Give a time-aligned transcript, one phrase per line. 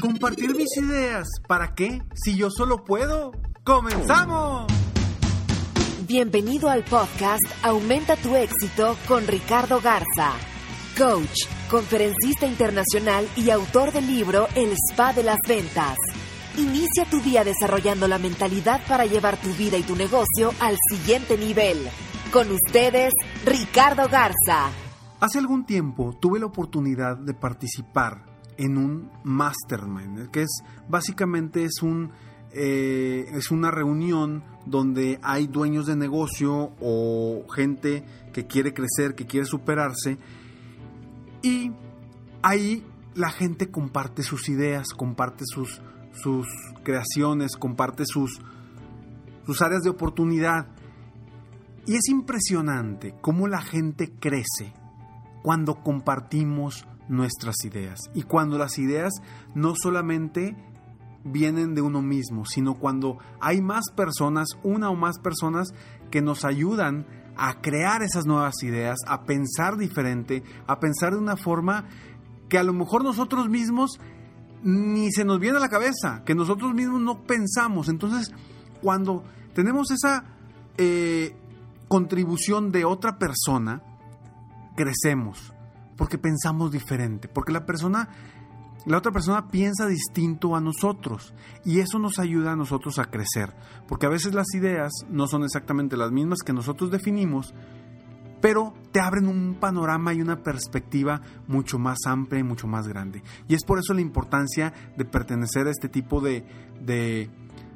[0.00, 1.28] Compartir mis ideas.
[1.46, 2.02] ¿Para qué?
[2.14, 3.32] Si yo solo puedo.
[3.62, 4.66] ¡Comenzamos!
[6.08, 10.32] Bienvenido al podcast Aumenta tu éxito con Ricardo Garza,
[10.98, 15.96] coach, conferencista internacional y autor del libro El Spa de las Ventas.
[16.58, 21.38] Inicia tu día desarrollando la mentalidad para llevar tu vida y tu negocio al siguiente
[21.38, 21.78] nivel.
[22.32, 23.12] Con ustedes,
[23.44, 24.68] Ricardo Garza.
[25.20, 31.82] Hace algún tiempo tuve la oportunidad de participar en un mastermind, que es básicamente es
[31.82, 32.10] un
[32.52, 39.26] eh, es una reunión donde hay dueños de negocio o gente que quiere crecer, que
[39.26, 40.16] quiere superarse
[41.42, 41.70] y
[42.42, 45.80] ahí la gente comparte sus ideas, comparte sus,
[46.12, 46.46] sus
[46.82, 48.40] creaciones, comparte sus,
[49.46, 50.68] sus áreas de oportunidad.
[51.86, 54.72] Y es impresionante cómo la gente crece
[55.42, 57.98] cuando compartimos nuestras ideas.
[58.14, 59.12] Y cuando las ideas
[59.54, 60.56] no solamente
[61.24, 65.74] vienen de uno mismo, sino cuando hay más personas, una o más personas
[66.10, 71.36] que nos ayudan a crear esas nuevas ideas, a pensar diferente, a pensar de una
[71.36, 71.86] forma
[72.48, 74.00] que a lo mejor nosotros mismos
[74.62, 77.88] ni se nos viene a la cabeza, que nosotros mismos no pensamos.
[77.88, 78.32] Entonces,
[78.80, 80.24] cuando tenemos esa
[80.78, 81.36] eh,
[81.88, 83.82] contribución de otra persona,
[84.76, 85.52] crecemos,
[85.96, 88.08] porque pensamos diferente, porque la persona,
[88.84, 91.34] la otra persona piensa distinto a nosotros
[91.64, 93.54] y eso nos ayuda a nosotros a crecer,
[93.88, 97.54] porque a veces las ideas no son exactamente las mismas que nosotros definimos,
[98.40, 103.22] pero te abren un panorama y una perspectiva mucho más amplia y mucho más grande.
[103.48, 106.44] Y es por eso la importancia de pertenecer a este tipo de,
[106.80, 107.30] de,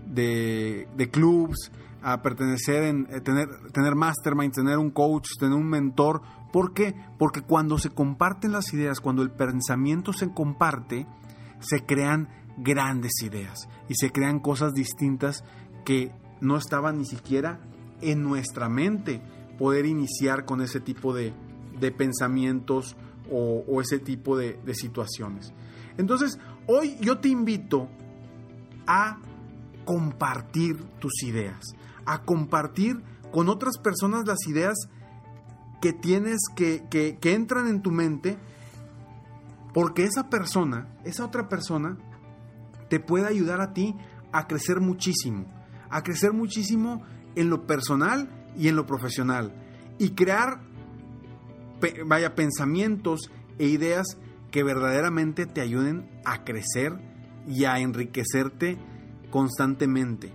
[0.06, 1.72] de, clubs,
[2.02, 6.22] a pertenecer en eh, tener, tener masterminds, tener un coach, tener un mentor.
[6.52, 6.94] ¿Por qué?
[7.18, 11.06] Porque cuando se comparten las ideas, cuando el pensamiento se comparte,
[11.60, 15.44] se crean grandes ideas y se crean cosas distintas
[15.84, 17.60] que no estaban ni siquiera
[18.00, 19.22] en nuestra mente
[19.58, 21.34] poder iniciar con ese tipo de,
[21.78, 22.96] de pensamientos
[23.30, 25.52] o, ese tipo de, de situaciones.
[25.98, 27.88] Entonces, hoy yo te invito
[28.86, 29.20] a
[29.84, 31.60] compartir tus ideas,
[32.06, 33.00] a compartir
[33.30, 34.74] con otras personas las ideas
[35.80, 38.38] que tienes que, que, entran en tu mente,
[39.72, 41.96] porque esa persona, esa otra persona,
[42.88, 43.96] te puede ayudar a ti
[44.32, 45.46] a crecer muchísimo,
[45.88, 47.02] a crecer muchísimo
[47.34, 49.54] en lo personal y en lo profesional,
[49.98, 50.60] y crear,
[52.04, 54.18] vaya, pensamientos e ideas
[54.50, 56.92] que verdaderamente te ayuden a crecer
[57.46, 58.78] y a enriquecerte
[59.30, 60.32] constantemente.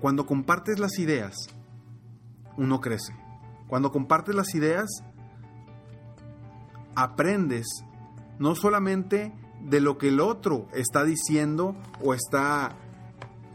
[0.00, 1.34] Cuando compartes las ideas,
[2.56, 3.14] uno crece.
[3.66, 4.88] Cuando compartes las ideas,
[6.94, 7.66] aprendes
[8.38, 12.76] no solamente de lo que el otro está diciendo o está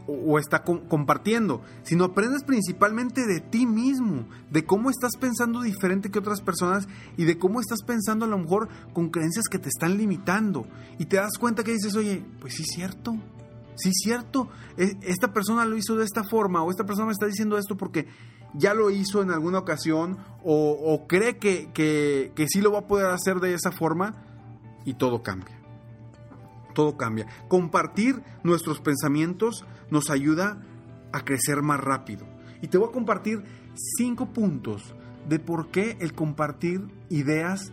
[0.06, 6.18] o está compartiendo, sino aprendes principalmente de ti mismo, de cómo estás pensando diferente que
[6.18, 9.96] otras personas y de cómo estás pensando a lo mejor con creencias que te están
[9.96, 10.66] limitando.
[10.98, 13.12] Y te das cuenta que dices, oye, pues sí es cierto,
[13.76, 17.26] sí es cierto, esta persona lo hizo de esta forma o esta persona me está
[17.26, 18.08] diciendo esto porque
[18.54, 22.86] ya lo hizo en alguna ocasión o, cree que, que, que sí lo va a
[22.86, 24.14] poder hacer de esa forma
[24.84, 25.58] y todo cambia.
[26.74, 27.26] Todo cambia.
[27.48, 30.62] Compartir nuestros pensamientos nos ayuda
[31.12, 32.26] a crecer más rápido.
[32.62, 33.42] Y te voy a compartir
[33.74, 34.94] cinco puntos
[35.28, 37.72] de por qué el compartir ideas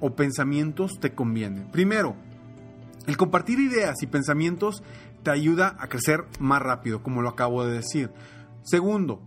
[0.00, 1.62] o pensamientos te conviene.
[1.72, 2.16] Primero,
[3.06, 4.82] el compartir ideas y pensamientos
[5.22, 8.10] te ayuda a crecer más rápido, como lo acabo de decir.
[8.62, 9.20] Segundo,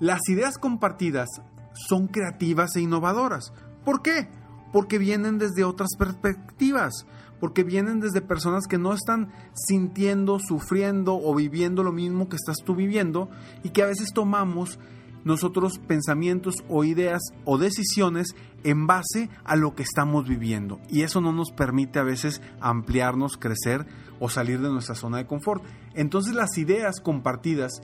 [0.00, 1.28] las ideas compartidas
[1.72, 3.52] son creativas e innovadoras.
[3.84, 4.28] ¿Por qué?
[4.74, 7.06] porque vienen desde otras perspectivas,
[7.38, 12.56] porque vienen desde personas que no están sintiendo, sufriendo o viviendo lo mismo que estás
[12.64, 13.30] tú viviendo
[13.62, 14.80] y que a veces tomamos
[15.22, 20.80] nosotros pensamientos o ideas o decisiones en base a lo que estamos viviendo.
[20.90, 23.86] Y eso no nos permite a veces ampliarnos, crecer
[24.18, 25.62] o salir de nuestra zona de confort.
[25.94, 27.80] Entonces las ideas compartidas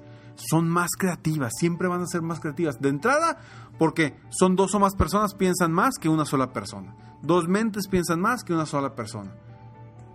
[0.49, 2.81] son más creativas, siempre van a ser más creativas.
[2.81, 3.39] De entrada,
[3.79, 6.95] porque son dos o más personas piensan más que una sola persona.
[7.23, 9.35] Dos mentes piensan más que una sola persona.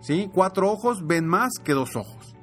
[0.01, 0.29] ¿Sí?
[0.33, 2.35] Cuatro ojos ven más que dos ojos.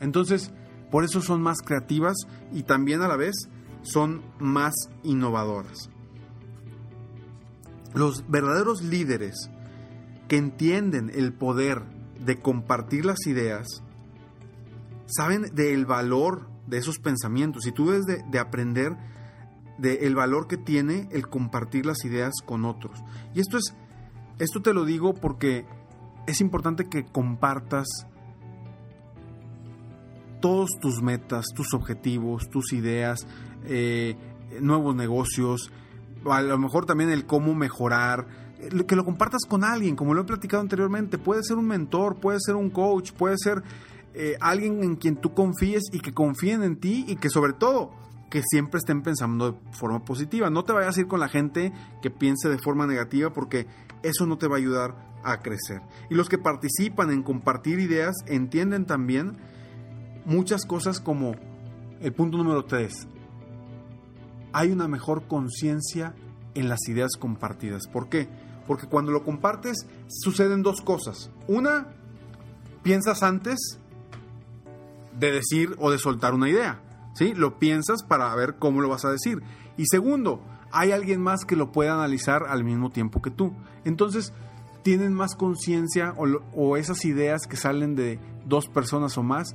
[0.00, 0.52] Entonces,
[0.90, 2.14] por eso son más creativas
[2.52, 3.48] y también a la vez
[3.82, 5.90] son más innovadoras.
[7.94, 9.50] Los verdaderos líderes
[10.28, 11.82] que entienden el poder
[12.24, 13.82] de compartir las ideas,
[15.06, 18.96] saben del valor de esos pensamientos y tú debes de, aprender
[19.78, 23.02] del valor que tiene el compartir las ideas con otros.
[23.34, 23.74] Y esto es,
[24.38, 25.66] esto te lo digo porque
[26.26, 27.86] es importante que compartas
[30.40, 33.26] todos tus metas, tus objetivos, tus ideas,
[33.64, 34.16] eh,
[34.60, 35.70] nuevos negocios,
[36.24, 38.26] a lo mejor también el cómo mejorar,
[38.86, 42.38] que lo compartas con alguien, como lo he platicado anteriormente, puede ser un mentor, puede
[42.40, 43.62] ser un coach, puede ser
[44.14, 47.92] eh, alguien en quien tú confíes y que confíen en ti y que sobre todo
[48.30, 50.48] que siempre estén pensando de forma positiva.
[50.48, 53.66] No te vayas a ir con la gente que piense de forma negativa porque
[54.02, 55.82] eso no te va a ayudar a crecer.
[56.10, 59.36] Y los que participan en compartir ideas entienden también
[60.24, 61.34] muchas cosas como
[62.00, 63.06] el punto número 3,
[64.52, 66.14] hay una mejor conciencia
[66.54, 67.86] en las ideas compartidas.
[67.86, 68.28] ¿Por qué?
[68.66, 71.30] Porque cuando lo compartes suceden dos cosas.
[71.48, 71.88] Una,
[72.82, 73.78] piensas antes
[75.26, 76.82] de decir o de soltar una idea.
[77.14, 77.34] ¿sí?
[77.34, 79.42] Lo piensas para ver cómo lo vas a decir.
[79.76, 83.54] Y segundo, hay alguien más que lo pueda analizar al mismo tiempo que tú.
[83.84, 84.32] Entonces,
[84.82, 89.54] tienen más conciencia o, o, esas ideas que salen de dos personas o más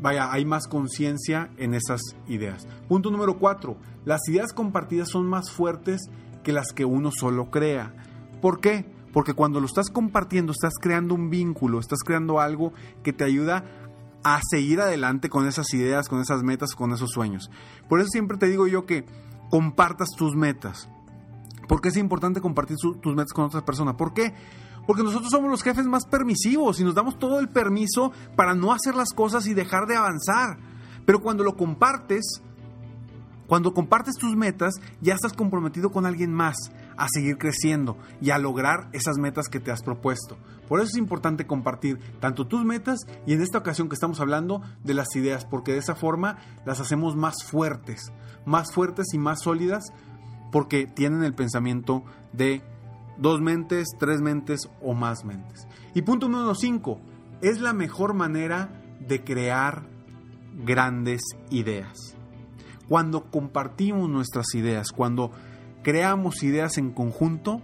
[0.00, 2.66] vaya, hay más conciencia en esas ideas.
[2.88, 6.10] Punto número cuatro, las ideas compartidas son más fuertes
[6.42, 7.94] que las que uno solo crea.
[8.42, 8.84] ¿Por qué?
[9.14, 12.72] Porque cuando lo estás compartiendo, estás creando un vínculo, estás creando algo
[13.02, 13.64] que te ayuda
[14.24, 17.50] a seguir adelante con esas ideas, con esas metas, con esos sueños.
[17.88, 19.04] Por eso siempre te digo yo que
[19.50, 20.88] compartas tus metas.
[21.68, 23.94] ¿Por qué es importante compartir tus metas con otras personas?
[23.94, 24.34] ¿Por qué?
[24.86, 28.72] Porque nosotros somos los jefes más permisivos y nos damos todo el permiso para no
[28.72, 30.58] hacer las cosas y dejar de avanzar.
[31.06, 32.42] Pero cuando lo compartes,
[33.46, 36.56] cuando compartes tus metas, ya estás comprometido con alguien más
[36.96, 40.36] a seguir creciendo y a lograr esas metas que te has propuesto.
[40.68, 44.62] Por eso es importante compartir tanto tus metas y en esta ocasión que estamos hablando
[44.82, 48.12] de las ideas, porque de esa forma las hacemos más fuertes,
[48.46, 49.84] más fuertes y más sólidas
[50.50, 52.62] porque tienen el pensamiento de
[53.18, 55.66] dos mentes, tres mentes o más mentes.
[55.94, 57.00] Y punto número cinco,
[57.42, 59.82] es la mejor manera de crear
[60.64, 62.16] grandes ideas.
[62.88, 65.32] Cuando compartimos nuestras ideas, cuando
[65.84, 67.62] creamos ideas en conjunto,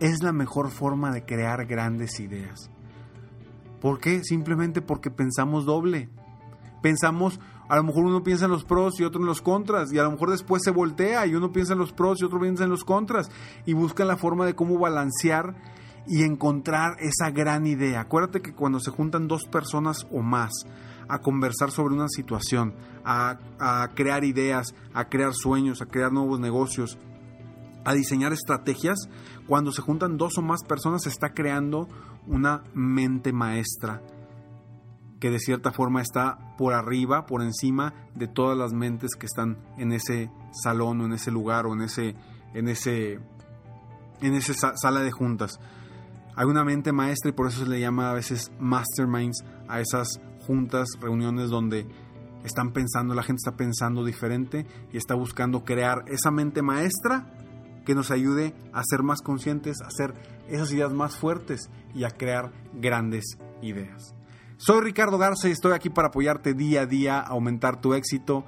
[0.00, 2.70] es la mejor forma de crear grandes ideas.
[3.80, 4.24] ¿Por qué?
[4.24, 6.08] Simplemente porque pensamos doble.
[6.80, 9.98] Pensamos a lo mejor uno piensa en los pros y otro en los contras, y
[9.98, 12.64] a lo mejor después se voltea y uno piensa en los pros y otro piensa
[12.64, 13.30] en los contras,
[13.66, 15.54] y busca la forma de cómo balancear
[16.06, 18.00] y encontrar esa gran idea.
[18.00, 20.52] Acuérdate que cuando se juntan dos personas o más
[21.08, 26.38] a conversar sobre una situación, a, a crear ideas, a crear sueños, a crear nuevos
[26.38, 26.98] negocios,
[27.86, 29.08] a diseñar estrategias,
[29.46, 31.88] cuando se juntan dos o más personas se está creando
[32.26, 34.02] una mente maestra
[35.20, 39.56] que de cierta forma está por arriba, por encima de todas las mentes que están
[39.78, 40.30] en ese
[40.62, 42.14] salón o en ese lugar o en ese
[42.54, 43.20] en ese
[44.20, 45.58] en esa sala de juntas.
[46.34, 50.20] Hay una mente maestra y por eso se le llama a veces masterminds a esas
[50.46, 51.86] juntas, reuniones donde
[52.44, 57.35] están pensando, la gente está pensando diferente y está buscando crear esa mente maestra
[57.86, 60.12] que nos ayude a ser más conscientes, a hacer
[60.50, 64.14] esas ideas más fuertes y a crear grandes ideas.
[64.58, 68.44] Soy Ricardo Garza y estoy aquí para apoyarte día a día, a aumentar tu éxito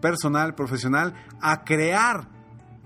[0.00, 2.28] personal, profesional, a crear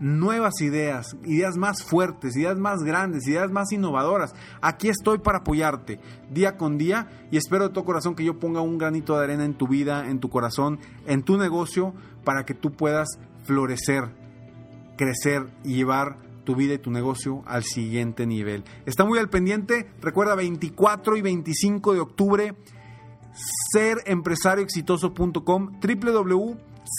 [0.00, 4.34] nuevas ideas, ideas más fuertes, ideas más grandes, ideas más innovadoras.
[4.60, 8.60] Aquí estoy para apoyarte día con día y espero de todo corazón que yo ponga
[8.60, 12.54] un granito de arena en tu vida, en tu corazón, en tu negocio, para que
[12.54, 13.08] tú puedas
[13.44, 14.23] florecer,
[14.96, 18.64] crecer y llevar tu vida y tu negocio al siguiente nivel.
[18.86, 22.54] Está muy al pendiente, recuerda 24 y 25 de octubre,
[23.72, 25.80] serempresarioexitoso.com,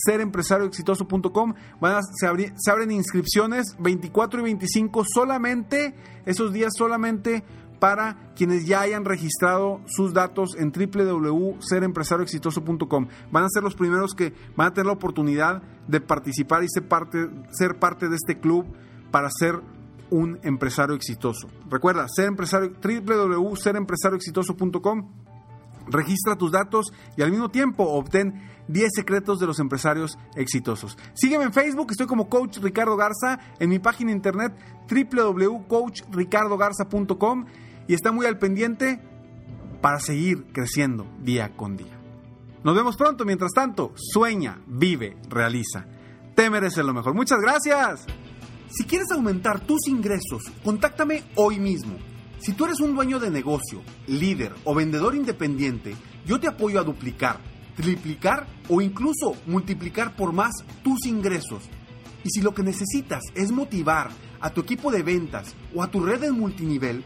[0.05, 1.53] serempresarioexitoso.com.
[1.79, 7.43] Van a, se, se abren inscripciones 24 y 25 solamente, esos días solamente
[7.79, 13.07] para quienes ya hayan registrado sus datos en www.serempresarioexitoso.com.
[13.31, 16.87] Van a ser los primeros que van a tener la oportunidad de participar y ser
[16.87, 18.65] parte, ser parte de este club
[19.11, 19.61] para ser
[20.09, 21.47] un empresario exitoso.
[21.69, 25.11] Recuerda, ser empresario, www.serempresarioexitoso.com.
[25.87, 30.97] Registra tus datos y al mismo tiempo obtén 10 secretos de los empresarios exitosos.
[31.13, 34.51] Sígueme en Facebook, estoy como Coach Ricardo Garza, en mi página internet
[34.89, 37.45] www.coachricardogarza.com
[37.87, 38.99] y está muy al pendiente
[39.81, 41.99] para seguir creciendo día con día.
[42.63, 45.85] Nos vemos pronto, mientras tanto, sueña, vive, realiza.
[46.35, 47.13] Te mereces lo mejor.
[47.13, 48.05] Muchas gracias.
[48.69, 51.97] Si quieres aumentar tus ingresos, contáctame hoy mismo.
[52.39, 56.83] Si tú eres un dueño de negocio, líder o vendedor independiente, yo te apoyo a
[56.83, 57.39] duplicar,
[57.75, 61.63] triplicar o incluso multiplicar por más tus ingresos.
[62.23, 64.09] Y si lo que necesitas es motivar
[64.41, 67.05] a tu equipo de ventas o a tu red de multinivel,